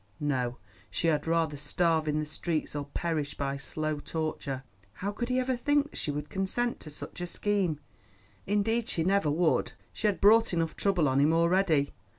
No, 0.19 0.57
she 0.89 1.09
had 1.09 1.27
rather 1.27 1.55
starve 1.55 2.07
in 2.07 2.17
the 2.19 2.25
streets 2.25 2.75
or 2.75 2.85
perish 2.85 3.35
by 3.37 3.57
slow 3.57 3.99
torture. 3.99 4.63
How 4.93 5.11
could 5.11 5.29
he 5.29 5.37
ever 5.39 5.55
think 5.55 5.91
that 5.91 5.95
she 5.97 6.09
would 6.09 6.27
consent 6.27 6.79
to 6.79 6.89
such 6.89 7.21
a 7.21 7.27
scheme? 7.27 7.79
Indeed 8.47 8.89
she 8.89 9.03
never 9.03 9.29
would; 9.29 9.73
she 9.93 10.07
had 10.07 10.19
brought 10.19 10.53
enough 10.55 10.75
trouble 10.75 11.07
on 11.07 11.19
him 11.19 11.31
already. 11.33 11.93